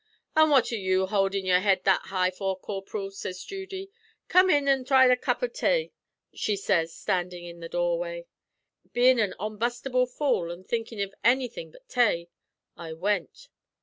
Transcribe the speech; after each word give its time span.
"'An' 0.35 0.49
what 0.49 0.71
are 0.71 0.75
ye 0.77 1.05
houldin' 1.05 1.45
your 1.45 1.59
head 1.59 1.83
that 1.83 2.05
high 2.07 2.31
for, 2.31 2.59
corp'ril?' 2.59 3.11
sez 3.11 3.43
Judy. 3.43 3.91
'Come 4.29 4.49
in 4.49 4.67
an' 4.67 4.83
thry 4.83 5.05
a 5.05 5.15
cup 5.15 5.43
av 5.43 5.53
tay,' 5.53 5.91
she 6.33 6.55
sez, 6.55 6.91
standin' 6.91 7.43
in 7.43 7.59
the 7.59 7.69
doorway. 7.69 8.25
"Bein' 8.93 9.19
an 9.19 9.35
onbustable 9.39 10.07
fool, 10.07 10.51
an' 10.51 10.63
thinkin' 10.63 10.99
av 11.01 11.13
anythin' 11.23 11.69
but 11.69 11.87
tay, 11.87 12.29
I 12.75 12.93
wint." 12.93 13.49